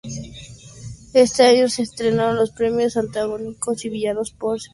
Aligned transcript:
Este 1.13 1.43
año 1.43 1.69
se 1.69 1.83
entregaron 1.83 2.35
los 2.35 2.49
premios 2.49 2.97
Antagónicos 2.97 3.85
y 3.85 3.89
Villanos 3.89 4.31
por 4.31 4.59
separado. 4.59 4.69